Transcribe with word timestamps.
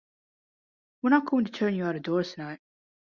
We’re 1.03 1.11
not 1.11 1.27
going 1.27 1.45
to 1.45 1.51
turn 1.51 1.75
you 1.75 1.85
out-of-doors 1.85 2.33
tonight. 2.33 2.59